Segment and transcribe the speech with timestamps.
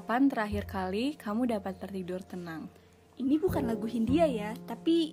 [0.00, 2.72] Kapan terakhir kali kamu dapat tertidur tenang?
[3.20, 5.12] Ini bukan lagu Hindia ya, tapi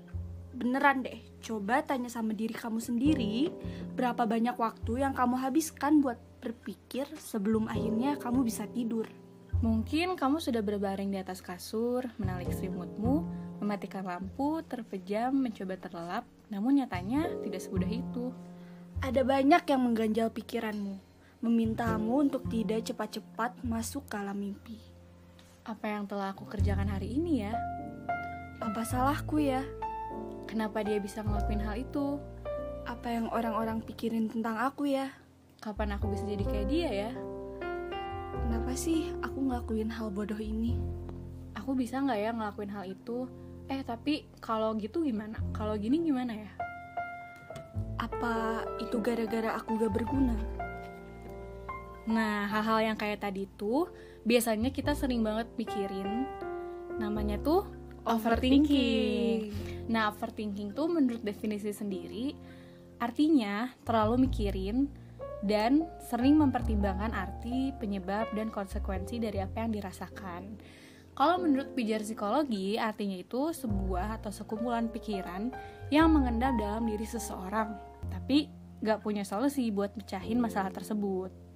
[0.55, 1.19] beneran deh.
[1.43, 3.51] Coba tanya sama diri kamu sendiri,
[3.99, 9.11] berapa banyak waktu yang kamu habiskan buat berpikir sebelum akhirnya kamu bisa tidur.
[9.59, 13.27] Mungkin kamu sudah berbaring di atas kasur, menalik selimutmu,
[13.59, 18.31] mematikan lampu, terpejam, mencoba terlelap, namun nyatanya tidak semudah itu.
[19.03, 20.95] Ada banyak yang mengganjal pikiranmu,
[21.37, 24.81] memintamu untuk tidak cepat-cepat masuk ke alam mimpi.
[25.61, 27.53] Apa yang telah aku kerjakan hari ini ya?
[28.57, 29.61] Apa salahku ya?
[30.49, 32.17] Kenapa dia bisa ngelakuin hal itu?
[32.89, 35.13] Apa yang orang-orang pikirin tentang aku ya?
[35.61, 37.11] Kapan aku bisa jadi kayak dia ya?
[38.47, 40.73] Kenapa sih aku ngelakuin hal bodoh ini?
[41.53, 43.29] Aku bisa nggak ya ngelakuin hal itu?
[43.67, 45.37] Eh tapi kalau gitu gimana?
[45.53, 46.51] Kalau gini gimana ya?
[47.99, 50.56] Apa itu gara-gara aku gak berguna?
[52.07, 53.91] Nah, hal-hal yang kayak tadi tuh
[54.23, 56.23] biasanya kita sering banget pikirin.
[56.97, 57.67] Namanya tuh
[58.07, 59.51] overthinking.
[59.91, 62.33] Nah, overthinking tuh menurut definisi sendiri
[62.97, 64.89] artinya terlalu mikirin
[65.45, 70.57] dan sering mempertimbangkan arti, penyebab, dan konsekuensi dari apa yang dirasakan.
[71.17, 75.49] Kalau menurut pijar psikologi, artinya itu sebuah atau sekumpulan pikiran
[75.93, 77.73] yang mengendap dalam diri seseorang,
[78.09, 78.49] tapi
[78.81, 81.46] gak punya solusi buat pecahin masalah tersebut.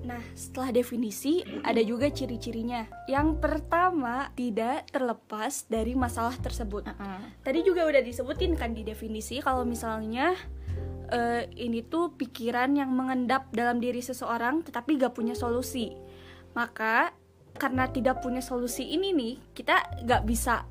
[0.00, 2.88] Nah, setelah definisi, ada juga ciri-cirinya.
[3.04, 6.88] Yang pertama, tidak terlepas dari masalah tersebut.
[6.88, 7.20] Uh-uh.
[7.44, 10.32] Tadi juga udah disebutin kan di definisi kalau misalnya
[11.12, 15.92] eh, ini tuh pikiran yang mengendap dalam diri seseorang tetapi gak punya solusi.
[16.56, 17.12] Maka
[17.60, 20.64] karena tidak punya solusi ini nih, kita gak bisa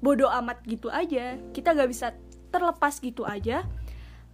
[0.00, 1.36] bodoh amat gitu aja.
[1.52, 2.16] Kita gak bisa
[2.50, 3.62] terlepas gitu aja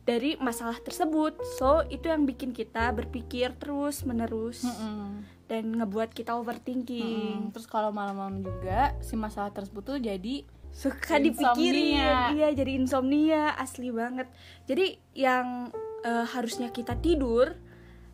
[0.07, 1.35] dari masalah tersebut.
[1.59, 5.27] So, itu yang bikin kita berpikir terus menerus Mm-mm.
[5.51, 7.51] dan ngebuat kita overthinking.
[7.51, 7.53] Mm-mm.
[7.53, 10.47] Terus kalau malam-malam juga si masalah tersebut tuh jadi
[10.77, 12.37] Suka dipikirin.
[12.37, 14.29] Iya, jadi insomnia asli banget.
[14.69, 15.73] Jadi yang
[16.05, 17.57] eh, harusnya kita tidur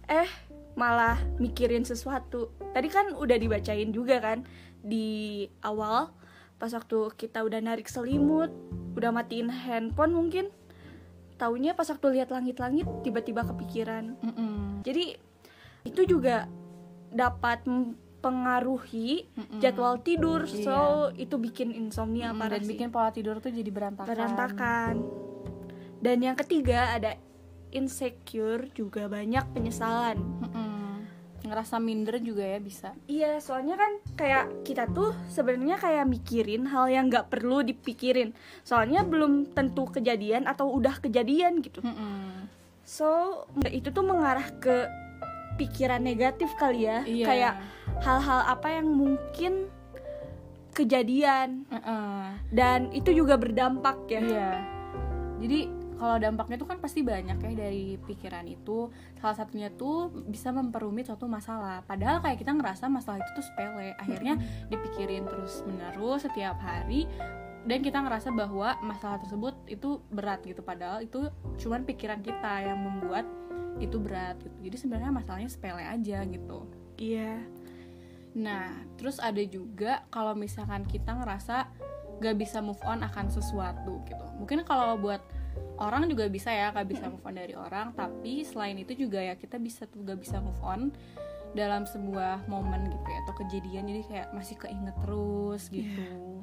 [0.07, 0.31] eh
[0.79, 2.55] malah mikirin sesuatu.
[2.73, 4.47] Tadi kan udah dibacain juga kan
[4.79, 6.15] di awal
[6.63, 8.55] pas waktu kita udah narik selimut,
[8.95, 10.47] udah matiin handphone mungkin
[11.43, 14.15] taunya pas waktu lihat langit-langit tiba-tiba kepikiran.
[14.17, 14.87] Mm-mm.
[14.87, 15.19] Jadi
[15.83, 16.47] itu juga
[17.11, 19.59] dapat mempengaruhi Mm-mm.
[19.59, 20.63] jadwal tidur, Iya.
[20.63, 20.79] so
[21.13, 22.71] itu bikin insomnia Mm, parah dan sih.
[22.71, 24.07] bikin pola tidur tuh jadi berantakan.
[24.09, 24.95] berantakan.
[25.99, 27.19] Dan yang ketiga ada
[27.71, 30.19] insecure juga banyak penyesalan.
[30.19, 30.62] Mm-mm.
[31.53, 32.97] Ngerasa minder juga ya bisa.
[33.05, 38.33] Iya, soalnya kan kayak kita tuh sebenarnya kayak mikirin hal yang nggak perlu dipikirin.
[38.65, 41.85] Soalnya belum tentu kejadian atau udah kejadian gitu.
[41.85, 42.49] Mm-mm.
[42.89, 44.89] So itu tuh mengarah ke
[45.61, 47.05] pikiran negatif kali ya.
[47.05, 47.27] Iya.
[47.29, 47.55] Kayak
[48.01, 49.69] hal-hal apa yang mungkin
[50.73, 52.41] kejadian Mm-mm.
[52.49, 54.25] dan itu juga berdampak ya.
[54.25, 54.51] Iya.
[55.45, 55.61] Jadi
[56.03, 58.91] kalau dampaknya tuh kan pasti banyak ya dari pikiran itu.
[59.23, 61.87] Salah satunya tuh bisa memperumit suatu masalah.
[61.87, 63.95] Padahal kayak kita ngerasa masalah itu tuh sepele.
[64.03, 64.35] Akhirnya
[64.67, 67.07] dipikirin terus menerus setiap hari
[67.63, 71.31] dan kita ngerasa bahwa masalah tersebut itu berat gitu padahal itu
[71.63, 73.23] cuman pikiran kita yang membuat
[73.79, 74.59] itu berat gitu.
[74.59, 76.67] Jadi sebenarnya masalahnya sepele aja gitu.
[76.99, 77.47] Iya.
[78.35, 81.71] Nah, terus ada juga kalau misalkan kita ngerasa
[82.19, 84.27] gak bisa move on akan sesuatu gitu.
[84.43, 85.23] Mungkin kalau buat
[85.83, 89.35] orang juga bisa ya gak bisa move on dari orang, tapi selain itu juga ya
[89.35, 90.95] kita bisa tuh gak bisa move on
[91.53, 96.41] dalam sebuah momen gitu ya atau kejadian jadi kayak masih keinget terus gitu.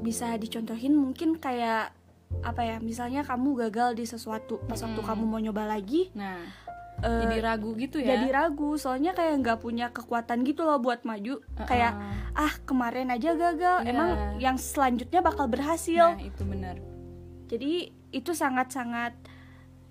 [0.00, 1.92] Bisa dicontohin mungkin kayak
[2.40, 2.76] apa ya?
[2.78, 5.06] Misalnya kamu gagal di sesuatu pas waktu Mm-mm.
[5.06, 6.42] kamu mau nyoba lagi Nah,
[6.98, 8.16] eh, jadi ragu gitu ya.
[8.16, 11.68] jadi ragu soalnya kayak nggak punya kekuatan gitu loh buat maju Uh-uh.
[11.68, 11.92] kayak
[12.32, 13.90] ah kemarin aja gagal Iya.
[13.92, 14.08] emang
[14.40, 16.80] yang selanjutnya bakal berhasil Nah, itu benar.
[17.46, 19.12] jadi itu sangat-sangat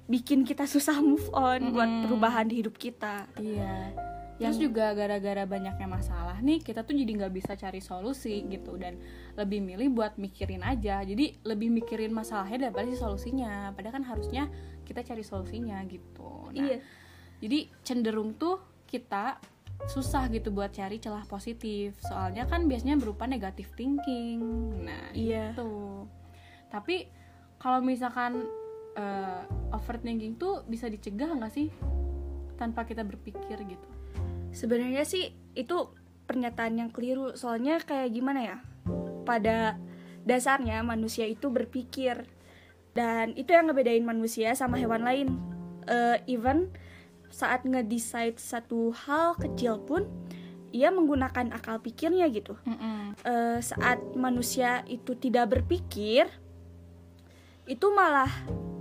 [0.05, 2.03] bikin kita susah move on buat Mm-mm.
[2.05, 3.93] perubahan di hidup kita Iya.
[4.35, 8.75] Terus Yang- juga gara-gara banyaknya masalah nih, kita tuh jadi nggak bisa cari solusi gitu
[8.75, 8.99] dan
[9.39, 10.99] lebih milih buat mikirin aja.
[11.07, 13.71] Jadi lebih mikirin masalahnya daripada si solusinya.
[13.71, 14.51] Padahal kan harusnya
[14.83, 16.51] kita cari solusinya gitu.
[16.51, 16.83] Nah, iya
[17.39, 19.39] jadi cenderung tuh kita
[19.87, 21.95] susah gitu buat cari celah positif.
[22.03, 24.43] Soalnya kan biasanya berupa negative thinking.
[24.83, 25.55] Nah, Iya.
[25.55, 25.71] itu.
[26.67, 27.07] Tapi
[27.65, 28.45] kalau misalkan
[28.93, 29.41] eh,
[29.73, 31.73] overthinking tuh bisa dicegah nggak sih?
[32.61, 33.89] Tanpa kita berpikir gitu?
[34.55, 35.91] sebenarnya sih itu
[36.25, 37.35] pernyataan yang keliru.
[37.35, 38.57] Soalnya kayak gimana ya?
[39.27, 39.75] Pada
[40.23, 42.23] dasarnya manusia itu berpikir.
[42.95, 45.27] Dan itu yang ngebedain manusia sama hewan lain.
[45.85, 46.71] Eh, even
[47.27, 50.07] saat ngedecide satu hal kecil pun
[50.71, 52.55] ia menggunakan akal pikirnya gitu.
[52.63, 53.19] Mm-mm.
[53.27, 56.31] Eh, saat manusia itu tidak berpikir
[57.65, 58.29] itu malah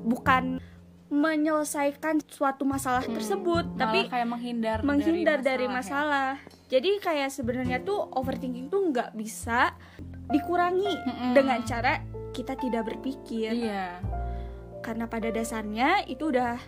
[0.04, 0.60] bukan
[1.08, 5.72] menyelesaikan suatu masalah tersebut Malah tapi kayak menghindar menghindar dari ya.
[5.72, 6.30] masalah,
[6.66, 9.72] jadi kayak sebenarnya tuh overthinking tuh nggak bisa
[10.26, 11.32] dikurangi Mm-mm.
[11.32, 13.54] dengan cara kita tidak berpikir.
[13.54, 14.02] Iya.
[14.80, 16.58] Karena pada dasarnya itu udah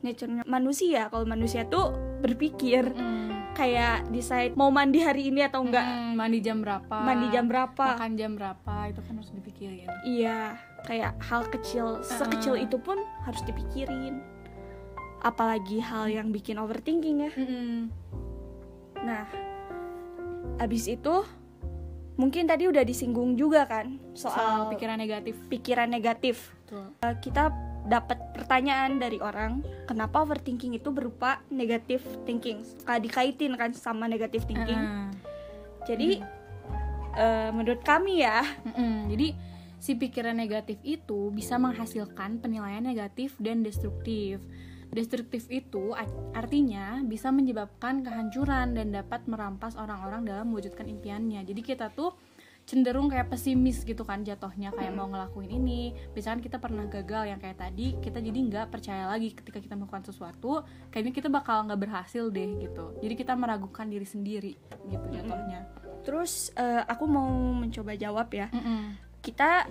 [0.00, 1.08] nature manusia.
[1.08, 3.54] Kalau manusia tuh berpikir Mm.
[3.54, 7.86] kayak decide mau mandi hari ini atau enggak Mm, mandi jam berapa mandi jam berapa.
[7.94, 9.88] makan jam berapa itu kan harus dipikirin.
[10.04, 14.20] Iya kayak hal kecil sekecil itu pun harus dipikirin.
[15.24, 17.32] Apalagi hal yang bikin overthinking ya.
[19.00, 19.24] Nah
[20.60, 21.24] abis itu
[22.14, 25.34] mungkin tadi udah disinggung juga kan soal soal pikiran negatif.
[25.50, 26.36] pikiran negatif.
[26.62, 26.86] Betul.
[27.02, 27.50] Eh, kita
[27.84, 32.62] dapat pertanyaan dari orang kenapa overthinking itu berupa negative thinking?
[32.86, 34.78] Dikaitin kan sama negative thinking.
[34.78, 35.10] Ah.
[35.84, 36.24] jadi
[37.16, 39.12] eh, menurut kami ya Mm-mm.
[39.12, 39.28] Jadi
[39.84, 44.40] si pikiran negatif itu bisa menghasilkan penilaian negatif dan destruktif.
[44.88, 45.92] Destruktif itu
[46.32, 51.44] artinya bisa menyebabkan kehancuran dan dapat merampas orang-orang dalam mewujudkan impiannya.
[51.44, 52.16] Jadi kita tuh
[52.64, 57.36] cenderung kayak pesimis gitu kan jatuhnya kayak mau ngelakuin ini misalkan kita pernah gagal yang
[57.36, 61.76] kayak tadi kita jadi nggak percaya lagi ketika kita melakukan sesuatu kayaknya kita bakal nggak
[61.76, 64.56] berhasil deh gitu jadi kita meragukan diri sendiri
[64.88, 65.68] gitu jatuhnya
[66.08, 69.12] terus eh, aku mau mencoba jawab ya Mm-mm.
[69.24, 69.64] Kita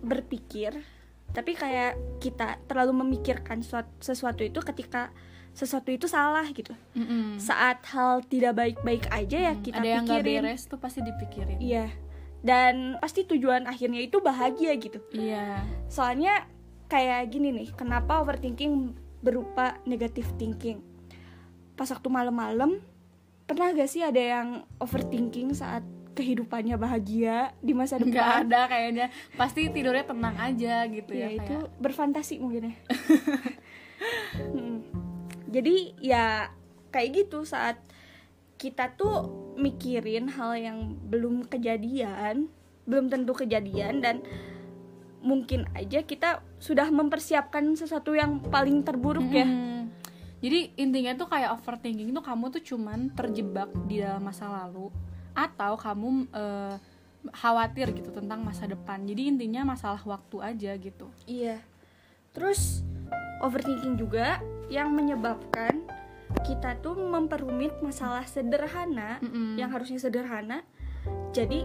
[0.00, 0.76] berpikir
[1.32, 5.10] tapi kayak kita terlalu memikirkan suat- sesuatu itu ketika
[5.52, 6.76] sesuatu itu salah gitu.
[6.92, 7.40] Mm-mm.
[7.40, 10.40] saat hal tidak baik-baik aja ya kita Hmm, ada yang pikirin.
[10.44, 11.58] beres tuh pasti dipikirin.
[11.58, 11.88] Iya.
[12.40, 15.00] Dan pasti tujuan akhirnya itu bahagia gitu.
[15.10, 15.64] Iya.
[15.86, 16.44] Soalnya
[16.86, 20.84] kayak gini nih kenapa overthinking berupa negative thinking?
[21.72, 22.78] Pas waktu malam-malam
[23.44, 25.82] pernah gak sih ada yang overthinking saat
[26.16, 28.48] kehidupannya bahagia di masa nggak depan.
[28.48, 29.06] ada kayaknya.
[29.36, 31.76] Pasti tidurnya tenang aja gitu ya, ya, itu kayak.
[31.78, 32.74] berfantasi mungkin ya.
[34.36, 34.84] Mm.
[35.48, 36.24] jadi ya
[36.92, 37.80] kayak gitu saat
[38.60, 40.78] kita tuh mikirin hal yang
[41.08, 42.52] belum kejadian
[42.84, 44.20] belum tentu kejadian dan
[45.24, 49.48] mungkin aja kita sudah mempersiapkan sesuatu yang paling terburuk ya.
[49.48, 49.88] Mm.
[50.44, 54.92] jadi intinya tuh kayak overthinking tuh kamu tuh cuman terjebak di dalam masa lalu
[55.36, 56.76] atau kamu eh,
[57.28, 61.60] khawatir gitu tentang masa depan jadi intinya masalah waktu aja gitu Iya.
[62.32, 62.84] Terus
[63.40, 65.84] overthinking juga yang menyebabkan
[66.42, 69.56] kita tuh memperumit masalah sederhana Mm-mm.
[69.56, 70.64] yang harusnya sederhana
[71.30, 71.64] jadi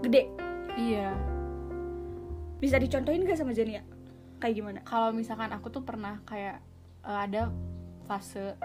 [0.00, 0.30] gede.
[0.74, 1.12] iya
[2.58, 3.80] Bisa dicontohin gak sama Jania?
[4.36, 4.78] Kayak gimana?
[4.84, 6.60] kalau misalkan aku tuh pernah kayak
[7.02, 7.48] eh, ada
[8.04, 8.56] fase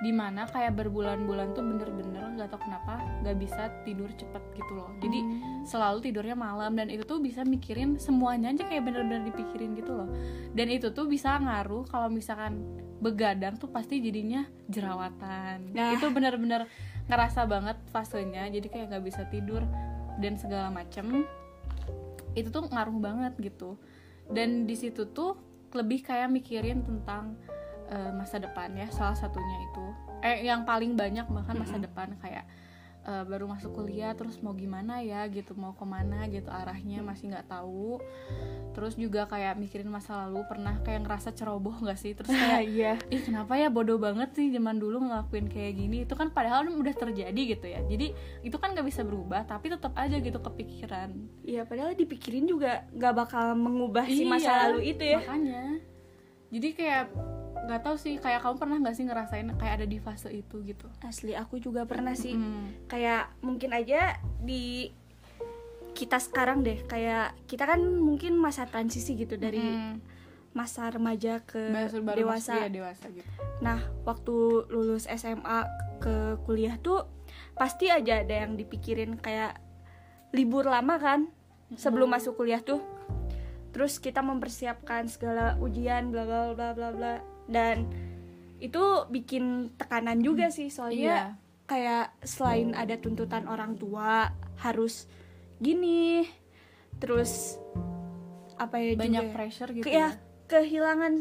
[0.00, 4.88] di mana kayak berbulan-bulan tuh bener-bener nggak tau kenapa nggak bisa tidur cepet gitu loh.
[5.04, 5.20] Jadi
[5.68, 10.08] selalu tidurnya malam dan itu tuh bisa mikirin semuanya aja kayak bener-bener dipikirin gitu loh.
[10.56, 12.64] Dan itu tuh bisa ngaruh kalau misalkan
[13.00, 15.76] begadang tuh pasti jadinya jerawatan.
[15.76, 15.92] Nah.
[15.92, 16.64] itu bener-bener
[17.08, 19.60] ngerasa banget fasenya jadi kayak nggak bisa tidur
[20.16, 21.28] dan segala macem.
[22.32, 23.76] Itu tuh ngaruh banget gitu.
[24.32, 25.36] Dan di situ tuh
[25.76, 27.36] lebih kayak mikirin tentang
[27.90, 29.86] eh, masa depan ya salah satunya itu.
[30.22, 32.46] Eh yang paling banyak bahkan masa depan kayak
[33.02, 37.34] eh, baru masuk kuliah terus mau gimana ya gitu mau ke mana gitu arahnya masih
[37.34, 37.98] nggak tahu.
[38.70, 42.14] Terus juga kayak mikirin masa lalu pernah kayak ngerasa ceroboh nggak sih?
[42.14, 42.94] Terus kayak iya.
[43.10, 46.06] ih kenapa ya bodoh banget sih zaman dulu ngelakuin kayak gini.
[46.06, 47.82] Itu kan padahal udah terjadi gitu ya.
[47.82, 48.14] Jadi
[48.46, 51.10] itu kan nggak bisa berubah tapi tetap aja gitu kepikiran.
[51.42, 55.18] Iya, padahal dipikirin juga gak bakal mengubah si masa Iya, lalu itu ya.
[55.18, 55.64] makanya.
[56.50, 57.04] Jadi kayak
[57.60, 60.86] nggak tahu sih kayak kamu pernah nggak sih ngerasain kayak ada di fase itu gitu
[61.00, 62.32] Asli aku juga pernah sih.
[62.32, 62.72] Hmm.
[62.86, 64.88] Kayak mungkin aja di
[65.90, 69.98] kita sekarang deh kayak kita kan mungkin masa transisi gitu dari Hmm.
[70.50, 72.58] masa remaja ke baru, baru dewasa.
[72.58, 73.28] ya dewasa gitu
[73.60, 74.34] Nah, waktu
[74.66, 75.62] lulus SMA
[76.00, 77.06] ke kuliah tuh
[77.54, 79.60] pasti aja ada yang dipikirin kayak
[80.32, 81.28] libur lama kan
[81.76, 82.80] sebelum masuk kuliah tuh.
[83.70, 87.12] Terus kita mempersiapkan segala ujian bla bla bla bla bla
[87.50, 87.90] dan
[88.56, 91.16] itu bikin tekanan juga sih iya soalnya
[91.66, 95.10] kayak selain ada tuntutan orang tua harus
[95.58, 96.26] gini
[96.96, 97.56] terus
[98.54, 99.34] apa ya banyak juga ya?
[99.34, 100.08] pressure gitu Ke- ya
[100.46, 101.14] kehilangan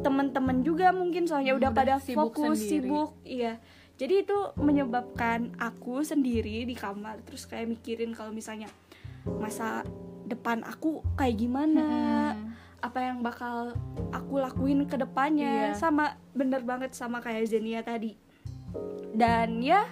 [0.00, 2.86] teman-teman juga mungkin soalnya Hmm, udah udah pada sibuk fokus sendiri.
[2.86, 3.56] sibuk iya
[3.96, 8.68] jadi itu menyebabkan aku sendiri di kamar terus kayak mikirin kalau misalnya
[9.26, 9.84] masa
[10.24, 11.86] depan aku kayak gimana
[12.32, 12.39] Hmm.
[12.80, 13.76] Apa yang bakal
[14.10, 15.76] aku lakuin ke depannya Iya.
[15.76, 18.16] sama bener banget sama kayak Zenia tadi
[19.12, 19.84] dan ya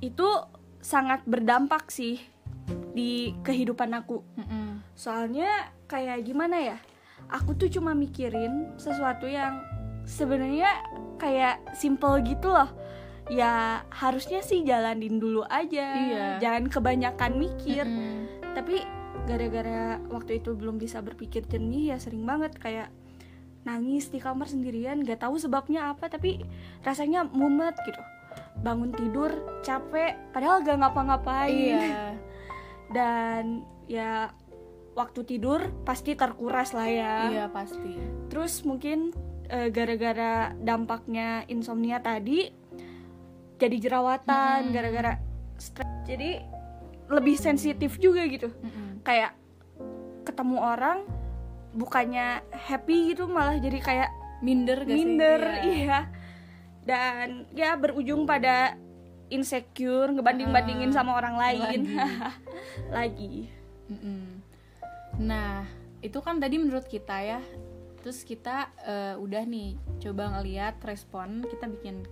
[0.00, 0.26] itu
[0.78, 2.18] sangat berdampak sih
[2.90, 4.80] di kehidupan aku Mm-mm.
[4.92, 5.46] soalnya
[5.86, 6.78] kayak gimana ya
[7.28, 9.60] aku tuh cuma mikirin sesuatu yang
[10.02, 10.70] sebenarnya
[11.14, 12.66] kayak simple gitu loh
[13.28, 16.26] ya harusnya sih jalanin dulu aja Iya.
[16.40, 18.26] jangan kebanyakan mikir Mm-mm.
[18.56, 18.82] tapi
[19.22, 22.88] gara-gara waktu itu belum bisa berpikir jernih ya sering banget kayak
[23.60, 26.40] nangis di kamar sendirian gak tahu sebabnya apa tapi
[26.80, 28.00] rasanya mumet gitu
[28.56, 32.16] bangun tidur capek padahal gak ngapa-ngapain Iya.
[32.96, 34.32] dan ya
[34.92, 37.94] waktu tidur pasti terkuras lah ya Iya pasti.
[38.26, 39.12] terus mungkin
[39.46, 42.50] eh, gara-gara dampaknya insomnia tadi
[43.56, 44.72] jadi jerawatan Hmm.
[44.72, 45.20] gara-gara
[45.56, 46.40] stres jadi
[47.10, 49.02] lebih sensitif juga gitu Mm-mm.
[49.02, 49.34] kayak
[50.22, 50.98] ketemu orang
[51.70, 54.96] bukannya happy gitu malah jadi kayak Minder gak sih?
[54.96, 55.60] minder Iya.
[55.68, 56.00] iya
[56.80, 58.74] dan ya berujung pada
[59.28, 61.94] insecure ngebanding-bandingin Ah, sama orang lain lagi.
[62.96, 63.34] lagi
[63.86, 64.22] Mm-mm.
[65.20, 65.66] Nah,
[66.00, 67.40] itu kan tadi menurut kita ya.
[68.00, 72.06] Terus kita eh, udah nih coba ngeliat respon, kita bikin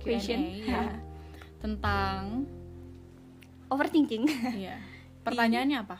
[0.00, 0.18] Q&A
[0.58, 0.96] ya
[1.60, 2.48] tentang
[3.70, 4.24] overthinking
[4.54, 4.76] iya.
[5.20, 5.96] Pertanyaannya apa?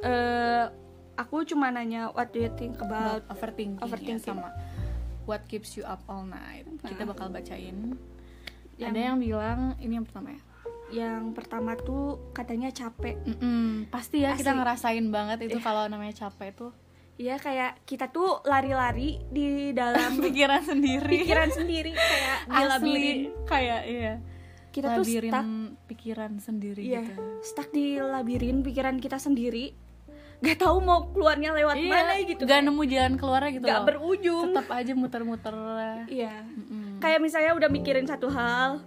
[0.00, 0.64] eh
[1.14, 4.22] aku cuma nanya what do you think about About overthinking, overthinking.
[4.22, 4.48] ya, sama
[5.24, 6.64] what keeps you up all night.
[6.80, 7.08] Kita Ah.
[7.08, 7.98] bakal bacain.
[8.76, 10.42] Yang- Ada yang bilang ini yang pertama ya.
[10.88, 14.58] yang pertama tuh katanya capek Mm-mm, pasti ya kita Asli.
[14.58, 16.72] ngerasain banget itu kalau namanya capek tuh
[17.14, 21.12] Iya kayak kita tuh lari-lari di dalam pikiran sendiri.
[21.18, 24.14] pikiran sendiri kayak di labirin Asli kayak iya.
[24.68, 25.46] Kita tuh labirin stuck.
[25.88, 27.00] pikiran sendiri iya.
[27.02, 27.22] gitu.
[27.40, 29.72] stuck di labirin pikiran kita sendiri.
[30.38, 33.86] Gak tahu mau keluarnya lewat mana gitu Gak nemu jalan keluarnya gitu gak loh.
[33.90, 34.46] berujung.
[34.54, 35.56] Tetap aja muter-muter
[36.06, 36.46] iya.
[36.46, 37.02] Mm-mm.
[37.02, 38.82] kayak misalnya udah mikirin satu hal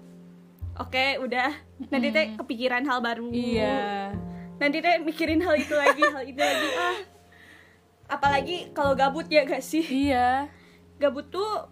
[0.80, 1.52] oke udah.
[1.92, 3.30] Nanti teh kepikiran hal baru.
[3.36, 4.16] Iya.
[4.62, 6.68] nanti teh mikirin hal itu lagi hal itu lagi.
[6.78, 6.98] Ah.
[8.16, 9.84] Apalagi kalau gabut ya gak sih?
[9.84, 10.48] Iya.
[11.02, 11.66] gabut tuh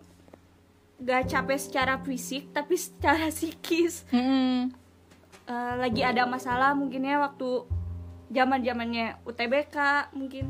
[0.99, 4.71] gak capek secara fisik tapi secara psikis Mm-mm.
[5.43, 7.65] Eh, lagi ada masalah mungkin ya waktu
[8.29, 9.77] zaman zamannya UTBK
[10.13, 10.45] mungkin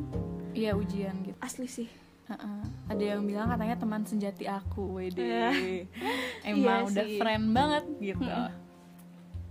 [0.51, 1.37] Iya ujian gitu.
[1.39, 1.87] asli sih
[2.27, 2.61] Heeh.
[2.85, 5.17] Ada yang bilang katanya teman senjati aku, wede.
[5.17, 5.49] Iya.
[6.53, 7.17] Emang Iya udah sih.
[7.17, 8.27] friend banget gitu.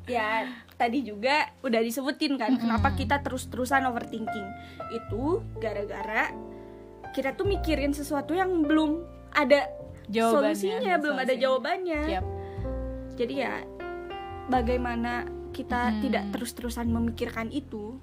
[0.07, 4.49] ya tadi juga udah disebutin kan kenapa kita terus-terusan overthinking
[4.89, 5.25] itu
[5.59, 6.33] gara-gara
[7.13, 9.69] kita tuh mikirin sesuatu yang belum ada
[10.09, 11.43] Jawabannya, solusinya belum ada solusinya.
[11.43, 12.25] jawabannya Siap.
[13.15, 13.55] jadi ya
[14.47, 15.13] bagaimana
[15.51, 16.03] kita Mm-mm.
[16.03, 17.99] tidak terus-terusan memikirkan itu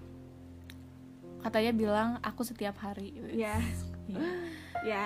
[1.38, 3.14] Katanya bilang aku setiap hari.
[3.32, 3.54] ya
[4.10, 4.26] Iya.
[4.84, 5.04] ya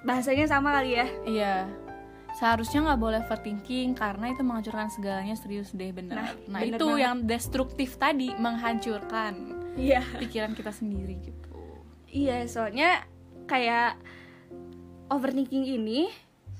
[0.00, 1.54] bahasanya sama kali ya Iya.
[2.32, 6.14] Seharusnya nggak boleh overthinking karena itu menghancurkan segalanya serius deh bener.
[6.14, 7.02] Nah, Nah, bener itu banget.
[7.02, 9.34] yang destruktif tadi menghancurkan
[9.74, 11.58] iya pikiran kita sendiri gitu.
[12.08, 13.02] Iya, soalnya
[13.44, 13.98] kayak
[15.08, 16.10] overthinking ini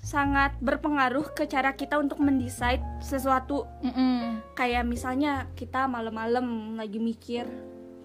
[0.00, 3.69] sangat berpengaruh ke cara kita untuk mendesain sesuatu.
[3.85, 4.40] Mm-mm.
[4.57, 7.45] Kayak misalnya kita malam-malam lagi mikir,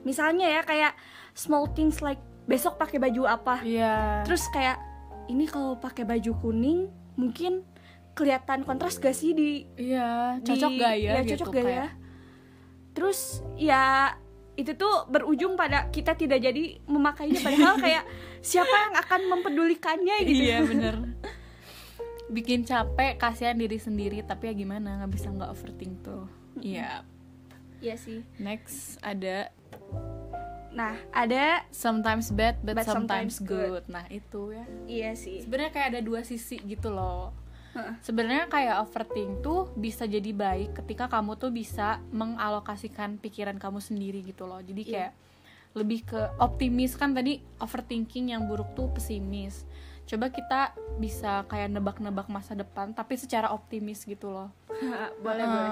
[0.03, 0.93] misalnya ya kayak
[1.31, 3.63] small things like besok pakai baju apa.
[3.63, 4.21] Iya.
[4.27, 4.77] Terus kayak
[5.31, 7.63] ini kalau pakai baju kuning mungkin
[8.13, 11.87] kelihatan kontras gak sih di Iya, di- cocok gak ya, gitu cocok gak ya?
[12.95, 13.19] Terus
[13.55, 13.83] ya
[14.55, 18.03] itu tuh berujung pada kita tidak jadi memakainya padahal kayak
[18.45, 20.43] siapa yang akan mempedulikannya gitu.
[20.47, 20.95] Iya bener
[22.29, 26.25] Bikin capek, kasihan diri sendiri Tapi ya gimana, nggak bisa nggak overthink tuh
[26.59, 27.05] Iya
[27.83, 28.23] Iya sih.
[28.41, 29.51] Next ada
[30.75, 33.83] Nah, ada Sometimes bad but, But sometimes, sometimes good.
[33.87, 35.39] Nah itu ya iya sih.
[35.45, 37.31] Sebenarnya kayak ada dua sisi gitu loh
[37.75, 37.95] Heeh.
[37.99, 44.23] Sebenarnya kayak overthink tuh bisa jadi baik ketika kamu tuh bisa mengalokasikan pikiran kamu sendiri
[44.23, 44.63] gitu loh.
[44.63, 44.91] Jadi Iya.
[44.95, 45.13] kayak
[45.75, 49.67] lebih ke optimis kan tadi overthinking yang buruk tuh pesimis.
[50.05, 54.49] Coba kita bisa kayak nebak-nebak masa depan tapi secara optimis gitu loh.
[55.25, 55.51] boleh Heeh.
[55.51, 55.71] boleh.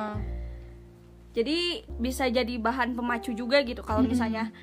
[1.33, 1.57] Jadi
[1.97, 4.53] bisa jadi bahan pemacu juga gitu kalau misalnya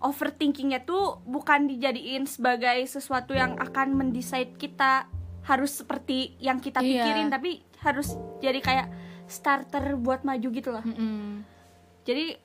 [0.00, 5.04] overthinkingnya tuh bukan dijadiin sebagai sesuatu yang akan mendesain kita
[5.44, 7.02] harus seperti yang kita Iya.
[7.02, 7.50] pikirin tapi
[7.80, 8.88] harus jadi kayak
[9.28, 10.84] starter buat maju gitu loh.
[10.84, 11.44] Mm-mm.
[12.04, 12.40] Jadi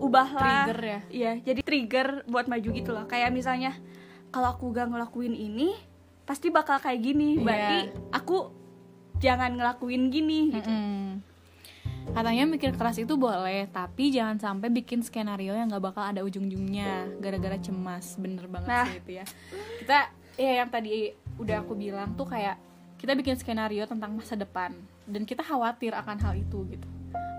[0.00, 1.00] ubahlah Trigger ya.
[1.10, 3.04] Iya, jadi trigger buat maju gitu loh.
[3.04, 3.76] Kayak misalnya
[4.32, 5.74] kalau aku gak ngelakuin ini
[6.22, 7.36] pasti bakal kayak gini.
[7.36, 7.42] Iya.
[7.42, 7.78] Berarti
[8.10, 8.36] aku
[9.18, 10.68] jangan ngelakuin gini gitu.
[10.68, 11.22] Mm-mm.
[12.02, 17.18] Katanya mikir keras itu boleh, tapi jangan sampai bikin skenario yang nggak bakal ada ujung-ujungnya
[17.18, 18.18] gara-gara cemas.
[18.18, 18.86] Bener banget Nah.
[18.86, 19.24] sih itu ya.
[19.78, 19.98] Kita
[20.34, 22.58] ya yang tadi udah aku bilang tuh kayak
[22.96, 24.74] kita bikin skenario tentang masa depan
[25.04, 26.86] dan kita khawatir akan hal itu gitu.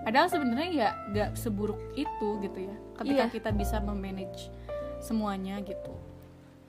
[0.04, 3.32] padahal sebenarnya ya nggak seburuk itu gitu ya ketika Iya.
[3.32, 4.52] kita bisa memanage
[5.00, 5.96] semuanya gitu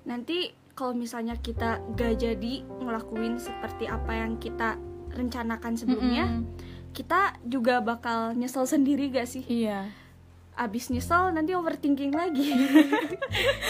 [0.01, 2.53] nanti kalau misalnya kita gak jadi
[2.83, 4.75] ngelakuin seperti apa yang kita
[5.15, 6.51] rencanakan sebelumnya Mm-mm.
[6.91, 9.47] kita juga bakal nyesel sendiri gak sih?
[9.47, 9.87] Iya.
[10.55, 12.51] Abis nyesel nanti overthinking lagi.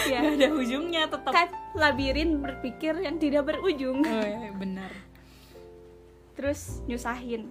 [0.05, 1.31] Ya Nggak ada ujungnya tetap.
[1.33, 4.05] Kan labirin berpikir yang tidak berujung.
[4.05, 4.93] Oh, iya, benar.
[6.37, 7.49] Terus nyusahin.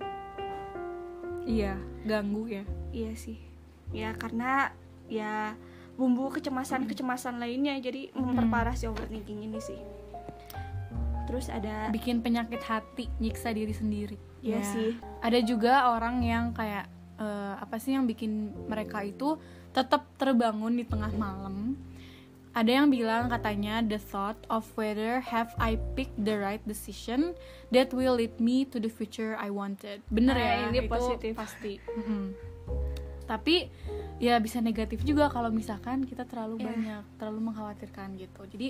[1.42, 1.74] Iya
[2.06, 2.62] ganggu ya.
[2.94, 3.42] Iya sih.
[3.90, 4.70] Ya karena
[5.10, 5.58] ya
[5.94, 7.74] bumbu kecemasan kecemasan lainnya.
[7.76, 9.78] Jadi memperparah si overthinking ini sih.
[11.24, 14.16] Terus ada bikin penyakit hati nyiksa diri sendiri.
[14.38, 14.66] Iya Ya.
[14.66, 14.90] sih.
[15.18, 16.84] ada juga orang yang kayak
[17.16, 18.30] eh, apa sih yang bikin
[18.66, 21.74] mereka itu tetap terbangun di tengah malam.
[22.52, 27.34] Ada yang bilang katanya the thought of whether have I picked the right decision
[27.70, 30.06] that will lead me to the future I wanted.
[30.06, 30.54] Bener Ah, ya?
[30.68, 31.34] ini itu positif.
[31.34, 31.82] pasti.
[31.88, 32.24] Mm-mm.
[33.24, 33.72] tapi
[34.24, 36.66] ya bisa negatif juga kalau misalkan kita terlalu Iya.
[36.66, 38.42] banyak terlalu mengkhawatirkan gitu.
[38.48, 38.68] Jadi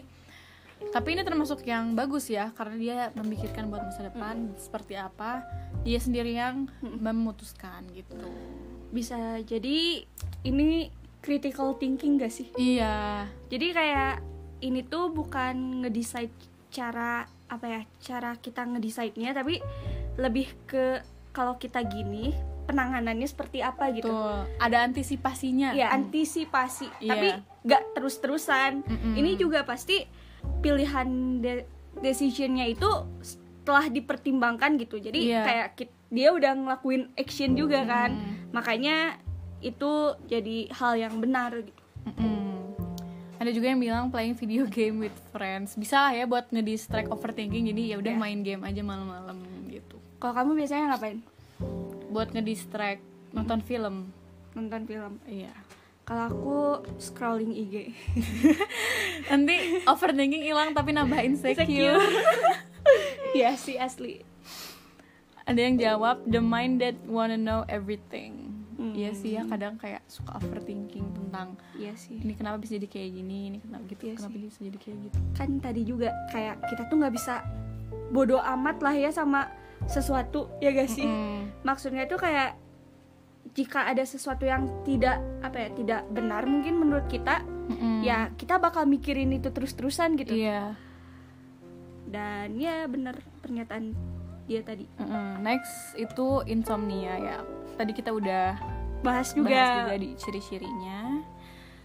[0.91, 5.47] tapi ini termasuk yang bagus ya karena dia memikirkan buat masa depan seperti apa
[5.87, 8.19] dia sendiri yang memutuskan gitu.
[8.91, 10.03] Bisa jadi
[10.43, 10.91] ini
[11.23, 12.51] critical thinking gak sih?
[12.59, 13.31] Iya.
[13.49, 14.21] Jadi kayak
[14.61, 16.35] ini tuh bukan ngedecide
[16.69, 19.63] cara apa ya cara kita ngedecide-nya tapi
[20.19, 22.35] lebih ke kalau kita gini
[22.65, 27.11] penanganannya seperti apa gitu tuh ada antisipasinya ya antisipasi Iya.
[27.11, 27.29] tapi
[27.63, 29.15] gak terus-terusan Mm-mm.
[29.15, 30.05] ini juga pasti
[30.59, 31.65] pilihan de-
[31.97, 32.89] decisionnya itu
[33.21, 35.43] setelah dipertimbangkan gitu jadi Iya.
[35.43, 35.67] kayak
[36.09, 38.51] dia udah ngelakuin action juga kan Mm.
[38.51, 39.17] makanya
[39.61, 39.93] itu
[40.25, 42.77] jadi hal yang benar gitu Mm-mm.
[43.35, 47.65] ada juga yang bilang playing video game with friends bisa lah ya buat ngedistract overthinking
[47.67, 48.21] jadi ya udah Iya.
[48.21, 51.21] main game aja malam-malam gitu kalau kamu biasanya ngapain
[52.15, 53.03] buat ngedistract
[53.35, 54.15] nonton film.
[54.55, 55.19] Nonton film.
[55.27, 55.51] Iya.
[56.05, 56.59] Kalau aku
[57.01, 57.91] scrolling IG
[59.33, 61.97] nanti overthinking hilang tapi nambah insecure
[63.35, 64.21] Iya sih asli.
[65.43, 68.53] Ada yang jawab the mind that wanna know everything.
[68.77, 68.95] Hmm.
[68.95, 72.19] Iya sih ya kadang kayak suka overthinking tentang iya sih.
[72.19, 74.43] ini kenapa bisa jadi kayak gini ini kenapa gitu Iya kenapa sih.
[74.45, 75.19] bisa jadi kayak gitu.
[75.35, 77.35] Kan tadi juga kayak kita tuh nggak bisa
[78.13, 79.51] bodoh amat lah ya sama
[79.87, 81.05] sesuatu ya gak sih?
[81.05, 81.65] Mm-mm.
[81.67, 82.57] maksudnya itu kayak
[83.53, 88.01] jika ada sesuatu yang tidak apa ya tidak benar mungkin menurut kita Mm-mm.
[88.01, 90.33] ya kita bakal mikirin itu terus-terusan gitu.
[90.33, 90.75] Iya.
[92.09, 93.93] Dan ya benar pernyataan
[94.49, 94.89] dia tadi.
[94.97, 95.45] Mm-mm.
[95.45, 97.37] next itu insomnia ya.
[97.77, 98.57] Tadi kita udah
[99.05, 99.95] bahas juga, bahas juga.
[100.01, 101.01] di ciri-cirinya.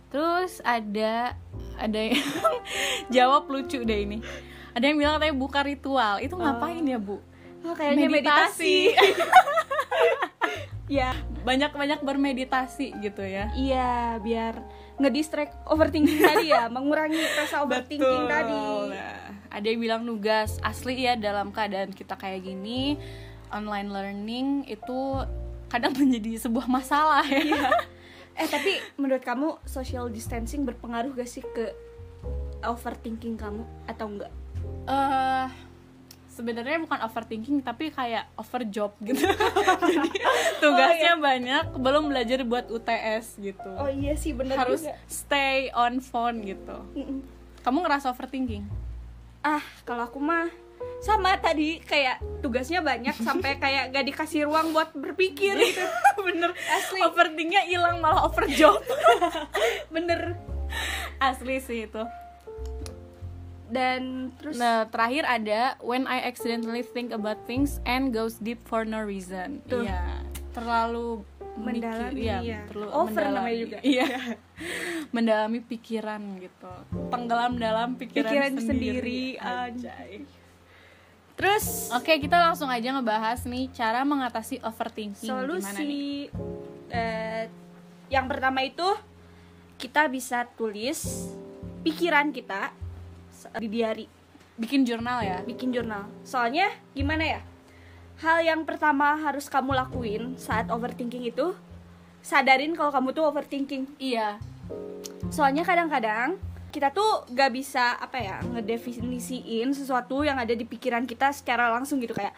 [0.09, 1.37] Terus ada
[1.77, 2.17] ada yang
[3.15, 4.23] jawab lucu deh ini.
[4.73, 6.23] Ada yang bilang katanya buka ritual.
[6.23, 7.28] Itu ngapain ya bu
[7.65, 8.93] Oh, kayaknya meditasi,
[10.99, 11.11] ya.
[11.39, 13.47] Banyak-banyak bermeditasi gitu ya.
[13.55, 14.59] Iya biar
[14.99, 18.31] ngedistract overthinking tadi ya mengurangi rasa overthinking Betul.
[18.31, 18.63] tadi.
[18.91, 19.19] Nah,
[19.49, 22.99] ada yang bilang nugas asli ya dalam keadaan kita kayak gini
[23.49, 25.23] online learning itu
[25.71, 27.23] kadang menjadi sebuah masalah.
[27.27, 27.71] Ya
[28.39, 31.75] eh tapi menurut kamu social distancing berpengaruh gak sih ke
[32.63, 34.31] overthinking kamu atau enggak?
[34.87, 35.47] Eh
[36.39, 39.19] sebenarnya bukan overthinking tapi kayak overjob gitu.
[39.91, 40.09] Jadi
[40.63, 43.67] tugasnya banyak belum belajar buat UTS gitu.
[43.75, 44.95] Oh iya sih benar harus juga.
[45.11, 46.79] stay on phone gitu.
[46.95, 47.19] Mm-mm.
[47.59, 48.63] kamu ngerasa overthinking?
[49.43, 50.47] Ah kalau aku mah
[51.03, 55.83] sama tadi kayak tugasnya banyak sampai kayak gak dikasih ruang buat berpikir gitu.
[56.31, 56.55] bener.
[56.55, 57.03] Asli.
[57.03, 58.79] overthinkingnya hilang malah overjob
[59.91, 60.39] bener.
[61.19, 61.99] Asli sih itu
[63.69, 68.83] dan terus Nah, terakhir ada when I accidentally think about things and goes deep for
[68.83, 69.61] no reason.
[69.65, 69.81] Tuh.
[69.81, 71.21] Iya, terlalu
[71.55, 72.59] Mendalami, mikir- iya.
[72.65, 73.35] terlalu Over mendalami.
[73.35, 73.77] namanya juga.
[73.81, 74.07] Iya.
[75.15, 76.73] mendalami pikiran gitu.
[77.09, 78.65] Tenggelam dalam pikiran, pikiran sendiri.
[78.65, 79.21] sendiri.
[79.39, 80.13] Anjay.
[81.35, 86.27] terus Oke, kita langsung aja ngebahas nih cara mengatasi overthinking solusi
[86.89, 87.47] eh,
[88.09, 88.83] yang pertama itu
[89.77, 91.31] kita bisa tulis
[91.79, 92.75] pikiran kita
[93.57, 94.05] di diary
[94.59, 95.39] Bikin jurnal ya.
[95.47, 97.41] bikin jurnal soalnya gimana ya
[98.19, 101.55] hal yang pertama harus kamu lakuin saat overthinking itu
[102.19, 104.35] sadarin kalau kamu tuh overthinking Iya.
[105.31, 106.35] soalnya kadang-kadang
[106.69, 111.97] kita tuh gak bisa apa ya ngedefinisiin sesuatu yang ada di pikiran kita secara langsung
[111.97, 112.35] gitu kayak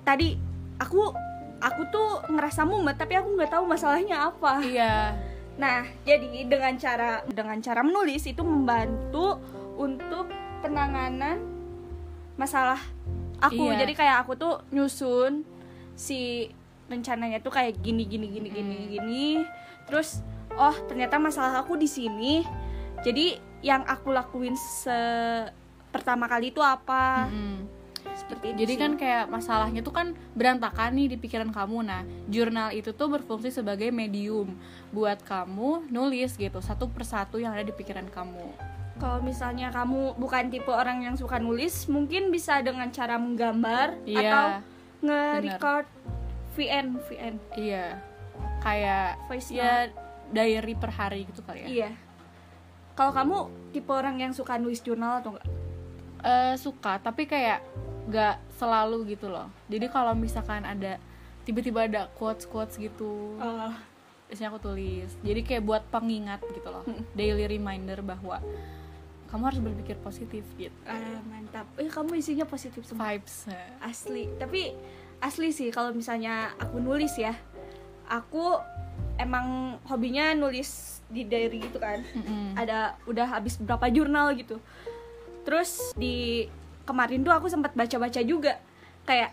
[0.00, 0.38] tadi
[0.78, 1.10] aku
[1.58, 4.94] aku tuh ngerasa mumet tapi aku nggak tahu masalahnya apa Iya.
[5.56, 9.40] nah jadi dengan cara dengan cara menulis itu membantu
[9.76, 10.26] untuk
[10.60, 11.38] penanganan
[12.34, 12.80] masalah
[13.38, 13.84] aku Iya.
[13.84, 15.44] jadi kayak aku tuh nyusun
[15.92, 16.48] si
[16.86, 19.26] rencananya tuh kayak gini gini gini gini gini
[19.84, 20.20] terus
[20.54, 22.44] oh ternyata masalah aku di sini
[23.00, 24.92] jadi yang aku lakuin se
[25.90, 27.64] pertama kali itu apa Mm-mm.
[28.12, 28.80] seperti itu Jadi sih.
[28.80, 31.82] kan kayak masalahnya tuh kan berantakan nih di pikiran kamu.
[31.82, 34.54] Nah, jurnal itu tuh berfungsi sebagai medium
[34.88, 38.46] buat kamu nulis gitu satu persatu yang ada di pikiran kamu.
[38.96, 44.20] Kalau misalnya kamu bukan tipe orang yang suka nulis mungkin bisa dengan cara menggambar Iya.
[44.22, 44.46] atau
[45.02, 45.86] nge-record
[46.52, 48.00] VN VN Iya.
[48.58, 49.92] Kayak Voice ya
[50.26, 51.68] diary per hari gitu kali ya.
[51.68, 51.90] iya
[52.92, 53.36] kalau kamu
[53.70, 55.46] tipe orang yang suka nulis jurnal atau enggak
[56.18, 57.62] Eh, suka, tapi kayak
[58.08, 59.46] gak selalu gitu loh.
[59.68, 60.98] Jadi kalau misalkan ada
[61.44, 63.70] tiba-tiba ada quotes-quotes gitu, Oh,
[64.26, 65.12] biasanya aku tulis.
[65.22, 66.82] Jadi kayak buat pengingat gitu loh.
[66.82, 67.04] Mm.
[67.14, 68.42] Daily reminder bahwa
[69.26, 70.74] kamu harus berpikir positif gitu.
[70.84, 73.46] ah, mantap eh kamu isinya positif semua Vibes.
[73.46, 73.70] eh.
[73.80, 74.70] asli tapi
[75.18, 77.34] asli sih kalau misalnya aku nulis ya
[78.04, 78.54] aku
[79.16, 80.68] emang hobinya nulis
[81.06, 82.54] di diary gitu kan Mm-mm.
[82.54, 84.60] ada udah habis berapa jurnal gitu
[85.42, 86.46] terus di
[86.82, 88.58] kemarin tuh aku sempat baca-baca juga
[89.02, 89.32] kayak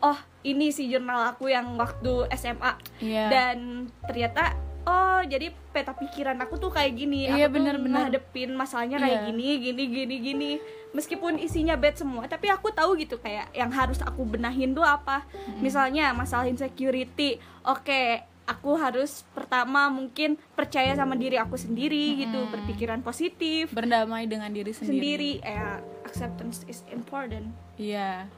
[0.00, 3.24] oh ini sih jurnal aku yang waktu SMA Iya.
[3.28, 3.58] dan
[4.02, 4.52] ternyata
[4.84, 8.00] oh jadi peta pikiran aku tuh kayak gini Iya, aku tuh bener-bener.
[8.06, 9.26] ngadepin masalahnya kayak Iya.
[9.26, 10.50] gini gini gini gini
[10.90, 15.26] meskipun isinya bad semua tapi aku tahu gitu kayak yang harus aku benahin tuh apa
[15.58, 18.02] misalnya masalah insecurity oke
[18.44, 24.70] aku harus pertama mungkin percaya sama diri aku sendiri gitu berpikiran positif berdamai dengan diri
[24.70, 25.42] sendiri sendiri.
[25.42, 28.28] eh acceptance is important Iya.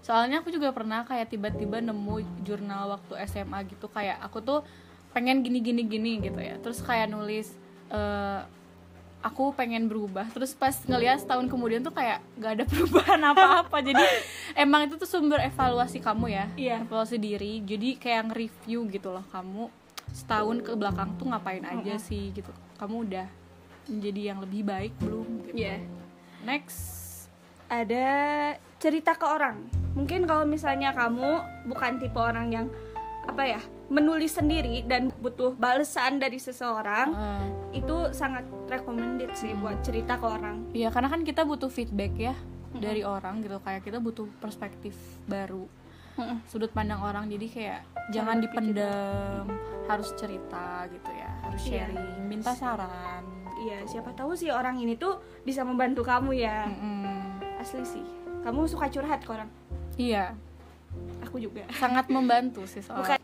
[0.00, 4.60] Soalnya aku juga pernah kayak tiba-tiba nemu jurnal waktu SMA gitu kayak aku tuh
[5.16, 6.60] pengen gini gini gini gitu ya.
[6.60, 7.48] Terus kayak nulis
[7.88, 8.44] eh
[9.24, 10.28] aku pengen berubah.
[10.30, 13.80] Terus pas ngeliat setahun kemudian tuh kayak gak ada perubahan apa-apa.
[13.82, 14.04] Jadi
[14.54, 16.44] emang itu tuh sumber evaluasi kamu ya.
[16.54, 16.76] Iya.
[16.84, 17.64] Evaluasi diri.
[17.64, 19.72] Jadi kayak nge-review gitu loh kamu
[20.14, 22.52] setahun ke belakang tuh ngapain aja sih gitu.
[22.78, 23.26] Kamu udah
[23.90, 25.64] menjadi yang lebih baik belum gitu.
[25.64, 25.82] Iya.
[26.44, 27.08] Next.
[27.66, 28.06] ada
[28.78, 29.66] cerita ke orang.
[29.98, 32.66] Mungkin kalau misalnya kamu bukan tipe orang yang
[33.26, 37.46] apa ya, menulis sendiri dan butuh balasan dari seseorang, Eh,
[37.78, 40.66] itu sangat recommended sih buat cerita ke orang.
[40.72, 42.34] Iya, karena kan kita butuh feedback ya
[42.72, 43.56] dari orang gitu.
[43.60, 44.92] Kayak kita butuh perspektif
[45.24, 45.64] baru,
[46.44, 47.26] sudut pandang orang.
[47.26, 49.44] Jadi kayak jangan lebih dipendam,
[49.86, 51.86] harus cerita gitu ya, harus Iya.
[51.86, 53.22] sharing, minta saran.
[53.56, 56.68] Iya, siapa tahu sih orang ini tuh bisa membantu kamu ya.
[56.68, 57.40] Mm-mm.
[57.56, 58.04] Asli sih.
[58.44, 59.48] Kamu suka curhat ke orang?
[59.96, 60.36] Iya,
[61.24, 61.66] Aku juga.
[61.74, 63.18] sangat membantu sih soalnya.
[63.18, 63.20] Bukan.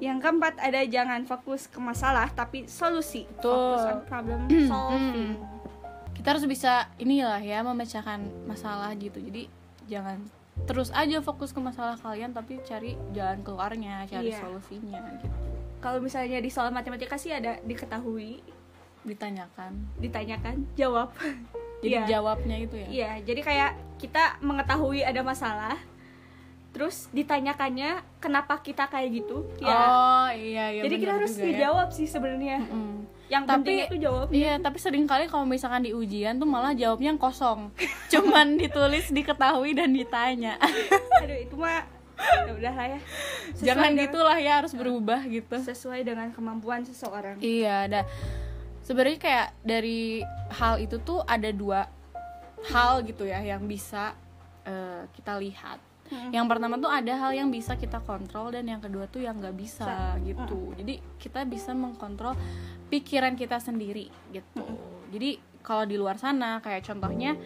[0.00, 3.28] Yang keempat ada jangan fokus ke masalah tapi solusi.
[3.36, 3.52] Betul.
[3.52, 5.36] Fokus on problem solving.
[6.16, 9.16] Kita harus bisa inilah ya memecahkan masalah gitu.
[9.16, 9.48] Jadi
[9.86, 10.20] jangan
[10.68, 14.40] terus aja fokus ke masalah kalian tapi cari jalan keluarnya, cari Iya.
[14.40, 15.36] solusinya gitu.
[15.80, 18.44] Kalau misalnya di soal matematika sih ada diketahui,
[19.00, 19.72] Ditanyakan.
[19.96, 21.08] ditanyakan, jawab.
[21.80, 22.04] Jadi Iya.
[22.04, 22.88] jawabnya itu ya.
[22.88, 25.80] Iya, jadi kayak kita mengetahui ada masalah,
[26.70, 29.46] terus ditanyakannya kenapa kita kayak gitu.
[29.58, 29.74] Ya.
[29.74, 30.82] Oh iya iya.
[30.86, 31.48] jadi kita harus juga ya.
[31.50, 32.58] dijawab sih sebenarnya.
[32.62, 32.98] Mm.
[33.30, 34.26] Yang Tapi- penting itu jawab.
[34.34, 37.70] Iya, tapi sering kali kalau misalkan di ujian tuh malah jawabnya yang kosong.
[38.12, 40.58] Cuman ditulis, diketahui dan ditanya.
[41.22, 41.86] Aduh, itu mah
[42.18, 43.00] ya udah lah ya.
[43.54, 45.56] Sesuai Jangan dengan- gitulah ya harus berubah gitu.
[45.62, 47.38] sesuai dengan kemampuan seseorang.
[47.38, 48.00] Iya, ada.
[48.82, 51.86] Sebenarnya kayak dari hal itu tuh ada dua
[52.66, 54.12] hal gitu ya yang bisa
[54.66, 55.78] eh, kita lihat.
[56.10, 56.30] Mm-mm.
[56.30, 59.54] Yang pertama tuh ada hal yang bisa kita kontrol dan yang kedua tuh yang nggak
[59.54, 59.86] bisa
[60.20, 60.74] gitu.
[60.74, 62.34] Jadi kita bisa mengkontrol
[62.86, 64.66] pikiran kita sendiri gitu.
[65.08, 67.38] Jadi kalau di luar sana kayak contohnya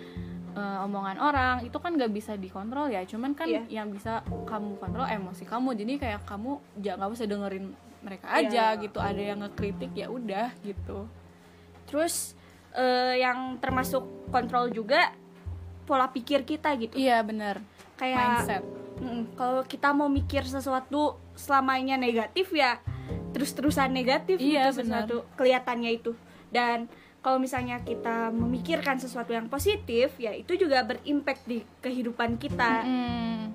[0.55, 3.05] eh, omongan orang itu kan nggak bisa dikontrol ya.
[3.05, 3.67] Cuman kan Iya.
[3.69, 5.75] yang bisa kamu kontrol emosi kamu.
[5.75, 8.39] Jadi kayak kamu jangan usah dengerin mereka Iya.
[8.49, 8.99] aja gitu.
[8.99, 11.05] Ada yang ngekritik ya udah gitu.
[11.85, 12.33] Terus
[12.73, 15.11] eh, yang termasuk kontrol juga
[15.85, 16.97] pola pikir kita gitu.
[16.97, 17.61] Iya bener
[17.95, 18.63] Kayak mindset.
[18.95, 22.79] Mm, kalau kita mau mikir sesuatu selamanya negatif ya
[23.31, 25.05] terus-terusan negatif Iya, gitu benar.
[25.05, 26.15] sesuatu kelihatannya itu
[26.49, 26.87] dan
[27.19, 33.51] kalau misalnya kita memikirkan sesuatu yang positif ya itu juga berimpact di kehidupan kita Mm,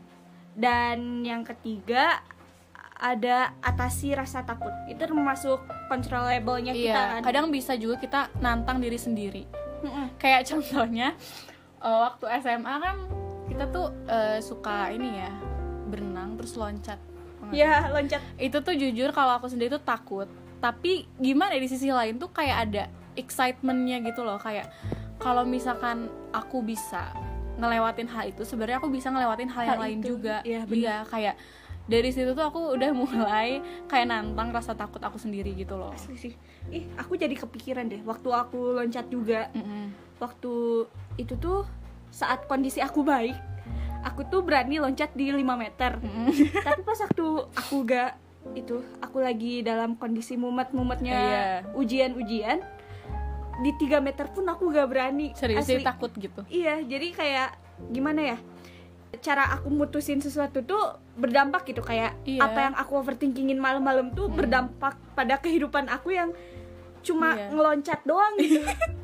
[0.53, 2.19] dan yang ketiga
[2.99, 7.11] ada atasi rasa takut itu termasuk controllable-nya kita iya.
[7.15, 9.47] kan Kadang bisa juga kita nantang diri sendiri.
[9.79, 10.19] Mm-mm.
[10.19, 11.15] kayak contohnya
[11.79, 12.95] eh, waktu SMA kan
[13.49, 15.31] kita tuh eh, suka ini ya
[15.89, 16.99] berenang terus loncat.
[17.49, 18.21] Ya loncat.
[18.37, 20.29] Itu tuh jujur kalau aku sendiri tuh takut.
[20.59, 22.83] Tapi gimana ya, di sisi lain tuh kayak ada
[23.17, 24.37] excitementnya gitu loh.
[24.37, 24.69] Kayak
[25.17, 27.09] kalau misalkan aku bisa
[27.59, 30.35] ngelewatin hal itu sebenarnya aku bisa ngelewatin hal, yang Hal lain itu, juga.
[30.47, 31.35] Iya, iya kayak
[31.89, 36.15] dari situ tuh aku udah mulai kayak nantang rasa takut aku sendiri gitu loh Asli
[36.15, 36.33] sih
[36.69, 39.89] ih aku jadi kepikiran deh waktu aku loncat juga Mm-mm.
[40.17, 40.85] waktu
[41.17, 41.65] itu tuh
[42.09, 43.33] saat kondisi aku baik
[43.99, 46.29] aku tuh berani loncat di 5 meter Mm-mm.
[46.65, 48.11] tapi pas waktu aku gak
[48.51, 51.43] itu aku lagi dalam kondisi mumet-mumetnya Iya.
[51.75, 52.63] ujian-ujian
[53.59, 55.83] di 3 meter pun aku gak berani serius Asli.
[55.83, 57.49] takut gitu iya jadi kayak
[57.87, 58.37] gimana ya
[59.17, 62.45] cara aku mutusin sesuatu tuh berdampak gitu kayak Iya.
[62.45, 66.29] apa yang aku overthinkingin malam-malam tuh berdampak pada kehidupan aku yang
[67.01, 67.49] cuma Iya.
[67.49, 68.61] ngeloncat doang gitu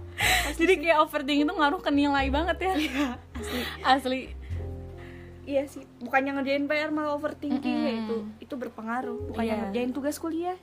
[0.60, 2.74] jadi kayak overthinking itu ngaruh ke nilai banget ya
[3.34, 4.22] asli asli
[5.44, 8.02] iya sih bukannya ngerjain PR malah overthinking ya Mm-mm.
[8.02, 9.62] itu itu berpengaruh bukannya Iya.
[9.68, 10.56] ngerjain tugas kuliah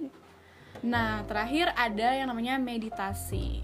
[0.82, 3.62] Nah, terakhir ada yang namanya meditasi.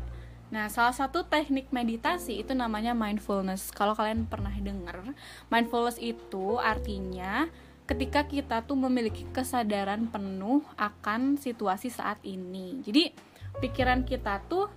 [0.49, 3.69] Nah, salah satu teknik meditasi itu namanya mindfulness.
[3.69, 5.05] Kalau kalian pernah dengar,
[5.53, 7.53] mindfulness itu artinya
[7.85, 12.81] ketika kita tuh memiliki kesadaran penuh akan situasi saat ini.
[12.81, 13.13] Jadi,
[13.61, 14.73] pikiran kita tuh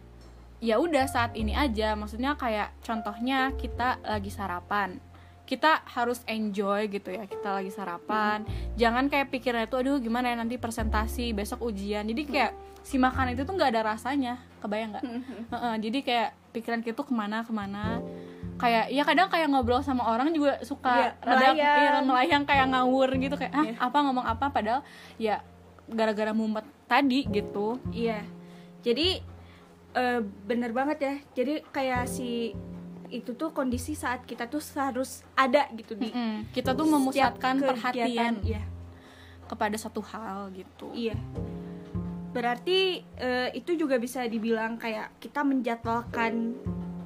[0.59, 1.95] ya udah saat ini aja.
[1.95, 4.99] Maksudnya kayak contohnya kita lagi sarapan.
[5.47, 7.27] Kita harus enjoy gitu ya.
[7.27, 8.43] Kita lagi sarapan.
[8.75, 12.07] Jangan kayak pikirannya tuh aduh gimana ya nanti presentasi, besok ujian.
[12.07, 12.51] Jadi kayak
[12.83, 14.50] si makan itu tuh nggak ada rasanya.
[14.61, 15.03] Kebayang nggak?
[15.49, 17.97] Heeh, jadi kayak pikiran kita tuh ke mana ke mana
[18.55, 21.57] kayak ya kadang kayak ngobrol sama orang juga suka Iya, rada melayang.
[21.57, 23.73] iya, melayang kayak ngawur gitu kayak ah Iya.
[23.81, 24.81] apa ngomong apa padahal
[25.17, 25.41] ya
[25.87, 28.21] gara-gara mumet tadi gitu Iya.
[28.79, 29.17] Jadi
[29.91, 31.13] eh, bener banget ya.
[31.33, 32.53] Jadi kayak si
[33.09, 36.47] itu tuh kondisi saat kita tuh harus ada gitu di Mm-mm.
[36.49, 37.67] kita tuh memusatkan kegiatan.
[37.67, 38.63] perhatian Iya.
[39.45, 41.17] kepada satu hal gitu Iya.
[42.31, 46.55] Berarti eh, itu juga bisa dibilang kayak kita menjadwalkan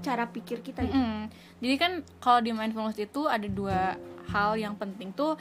[0.06, 0.94] cara pikir kita ya.
[0.94, 1.34] Mm-mm.
[1.66, 3.98] Jadi kan kalau di mindfulness itu ada dua
[4.30, 5.34] hal yang penting tuh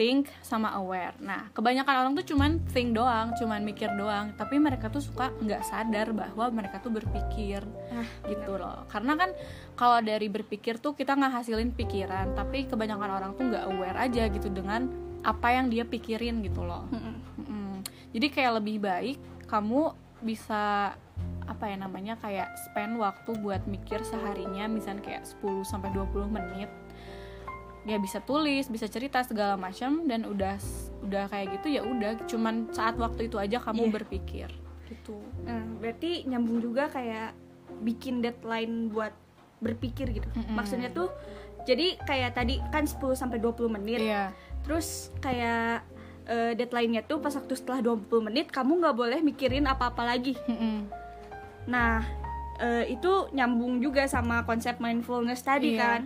[0.00, 1.12] think sama aware.
[1.20, 5.60] Nah, kebanyakan orang tuh cuman think doang, cuman mikir doang, tapi mereka tuh suka nggak
[5.60, 7.60] sadar bahwa mereka tuh berpikir
[7.92, 8.88] Ah, gitu loh.
[8.88, 9.36] Karena kan
[9.76, 14.32] kalau dari berpikir tuh kita nggak hasilin pikiran, tapi kebanyakan orang tuh nggak aware aja
[14.32, 14.88] gitu dengan
[15.20, 16.88] apa yang dia pikirin gitu loh.
[16.88, 17.04] Mm-mm.
[17.04, 17.29] Mm-mm.
[18.10, 20.94] Jadi kayak lebih baik kamu bisa
[21.44, 26.70] apa ya namanya kayak spend waktu buat mikir seharinya misalnya kayak 10 sampai 20 menit.
[27.82, 30.60] Ya bisa tulis, bisa cerita segala macam dan udah
[31.00, 33.94] udah kayak gitu ya udah cuman saat waktu itu aja kamu Iya.
[33.96, 34.48] berpikir
[34.86, 35.16] gitu.
[35.46, 37.32] Nah, berarti nyambung juga kayak
[37.80, 39.14] bikin deadline buat
[39.58, 40.28] berpikir gitu.
[40.36, 40.54] Mm-mm.
[40.54, 41.08] Maksudnya tuh
[41.64, 44.00] jadi kayak tadi kan 10 sampai 20 menit.
[44.04, 44.34] Iya.
[44.60, 45.82] Terus kayak
[46.26, 50.36] eh, deadline-nya tuh pas waktu setelah 20 menit kamu nggak boleh mikirin apa-apa lagi.
[50.44, 50.88] Mm-mm.
[51.68, 52.02] Nah,
[52.58, 55.80] eh, itu nyambung juga sama konsep mindfulness tadi Iya.
[55.80, 56.00] kan.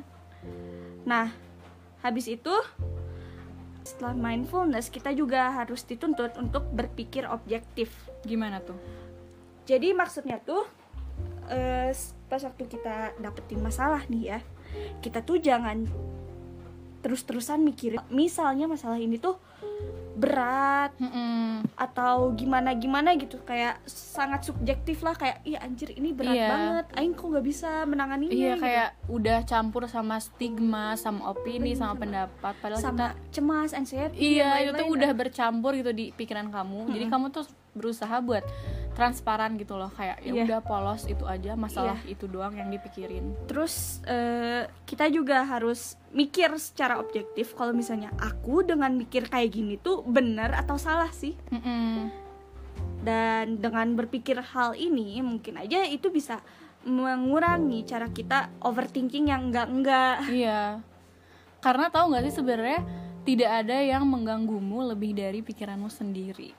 [1.04, 1.26] Nah,
[2.00, 2.52] habis itu
[3.84, 7.92] setelah mindfulness kita juga harus dituntut untuk berpikir objektif.
[8.24, 8.76] Gimana tuh?
[9.64, 10.64] Jadi maksudnya tuh
[11.44, 11.92] eh,
[12.28, 14.38] pas waktu kita dapetin masalah nih ya,
[15.04, 15.84] kita tuh jangan
[17.04, 19.36] terus-terusan mikirin misalnya masalah ini tuh
[20.14, 21.66] berat Mm-mm.
[21.74, 26.48] atau gimana gimana gitu kayak sangat subjektif lah kayak iya anjir ini berat Iya.
[26.48, 28.62] banget aing kok nggak bisa menanganinya Iya gitu.
[28.62, 32.54] kayak udah campur sama stigma, sama opini, sama pendapat.
[32.56, 36.88] Padahal kita sama cemas anxiety Iya, itu tuh udah bercampur gitu di pikiran kamu.
[36.88, 38.46] Jadi kamu tuh berusaha buat
[38.94, 40.42] transparan gitu loh, kayak ya Iya.
[40.46, 43.34] udah polos itu aja, masalah itu doang yang dipikirin.
[43.44, 49.74] terus eh, kita juga harus mikir secara objektif kalau misalnya aku dengan mikir kayak gini
[49.76, 52.08] tuh benar atau salah sih Mm-mm.
[53.02, 56.38] dan dengan berpikir hal ini mungkin aja itu bisa
[56.84, 60.80] mengurangi cara kita overthinking yang enggak enggak Iya.
[61.58, 62.80] Karena tahu nggak sih sebenarnya
[63.24, 66.52] tidak ada yang mengganggumu lebih dari pikiranmu sendiri.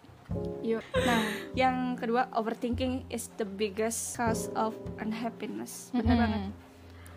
[0.66, 0.82] Yuk.
[1.06, 1.22] Nah,
[1.62, 5.94] yang kedua overthinking is the biggest cause of unhappiness.
[5.94, 6.22] Bener Mm-mm.
[6.22, 6.42] banget.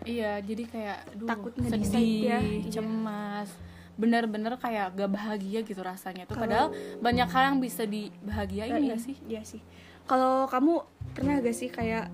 [0.07, 2.71] Iya, jadi kayak aduh, Takut sedih, ya, iya.
[2.71, 3.51] cemas,
[3.99, 6.39] bener-bener kayak gak bahagia gitu rasanya tuh.
[6.39, 6.71] Padahal
[7.03, 9.15] banyak hal yang bisa dibahagiain Iya, gak sih?
[9.27, 9.61] Iya sih.
[10.07, 12.07] Kalau kamu pernah gak sih kayak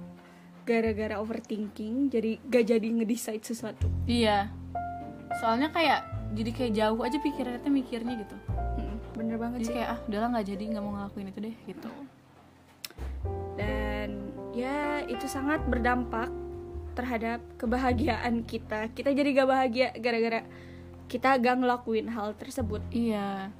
[0.65, 3.85] gara-gara overthinking jadi gak jadi ngedecide sesuatu?
[4.09, 4.49] Iya.
[5.37, 6.01] Soalnya kayak
[6.33, 8.35] jadi kayak jauh aja pikirannya mikirnya gitu.
[9.15, 9.75] Bener banget Jadi sih.
[9.79, 11.91] kayak ah udahlah nggak jadi nggak mau ngelakuin itu deh gitu.
[13.55, 14.09] Dan
[14.51, 16.29] ya itu sangat berdampak
[16.95, 18.87] terhadap kebahagiaan kita.
[18.95, 20.47] Kita jadi gak bahagia gara-gara
[21.11, 22.79] kita gak ngelakuin hal tersebut.
[22.89, 23.51] Iya.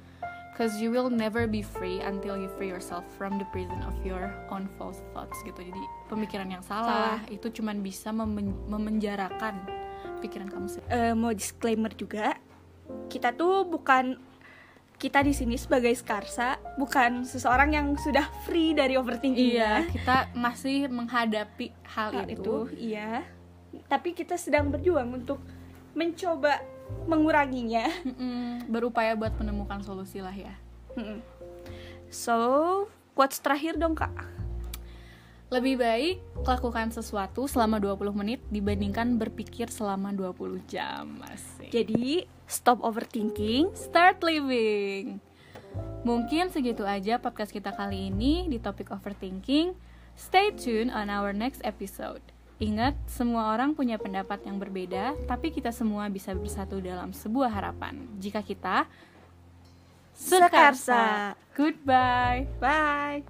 [0.56, 4.32] Cause you will never be free until you free yourself from the prison of your
[4.48, 5.60] own false thoughts gitu.
[5.60, 9.60] Jadi pemikiran yang salah, itu cuman bisa memen- memenjarakan
[10.24, 10.88] pikiran kamu sendiri.
[10.88, 12.40] Eh, mau disclaimer juga
[13.12, 14.16] kita tuh bukan
[14.96, 20.88] kita di sini sebagai Skarsa bukan seseorang yang sudah free dari overthinking Iya, kita masih
[20.88, 22.40] menghadapi hal, hal itu.
[22.40, 22.56] itu
[22.94, 23.22] iya
[23.86, 25.36] tapi kita sedang berjuang untuk
[25.92, 26.64] mencoba
[27.04, 30.56] menguranginya Mm-mm, berupaya buat menemukan solusi lah ya.
[30.96, 31.20] Mm-mm.
[32.08, 32.36] so
[33.12, 34.12] quotes terakhir dong kak
[35.46, 41.22] Lebih baik lakukan sesuatu selama 20 menit dibandingkan berpikir selama 20 jam.
[41.22, 41.70] Asik.
[41.70, 45.18] jadi stop overthinking Start living.
[46.06, 49.74] Mungkin segitu aja podcast kita kali ini di topik overthinking.
[50.16, 52.22] Stay tuned on our next episode.
[52.56, 58.00] Ingat, semua orang punya pendapat yang berbeda, tapi kita semua bisa bersatu dalam sebuah harapan.
[58.16, 58.88] Jika kita
[60.16, 61.36] Sekarsa.
[61.52, 62.48] Goodbye.
[62.56, 63.20] bye